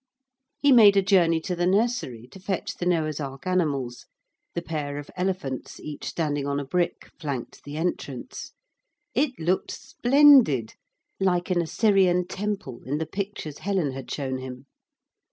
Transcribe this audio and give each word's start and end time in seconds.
He 0.57 0.71
made 0.71 0.97
a 0.97 1.03
journey 1.03 1.39
to 1.41 1.55
the 1.55 1.67
nursery 1.67 2.27
to 2.31 2.39
fetch 2.39 2.73
the 2.73 2.87
Noah's 2.87 3.19
Ark 3.19 3.45
animals 3.45 4.07
the 4.55 4.63
pair 4.63 4.97
of 4.97 5.11
elephants, 5.15 5.79
each 5.79 6.05
standing 6.05 6.47
on 6.47 6.59
a 6.59 6.65
brick, 6.65 7.11
flanked 7.19 7.63
the 7.65 7.77
entrance. 7.77 8.53
It 9.13 9.39
looked 9.39 9.69
splendid, 9.69 10.73
like 11.19 11.51
an 11.51 11.61
Assyrian 11.61 12.25
temple 12.25 12.81
in 12.83 12.97
the 12.97 13.05
pictures 13.05 13.59
Helen 13.59 13.91
had 13.91 14.09
shown 14.09 14.39
him. 14.39 14.65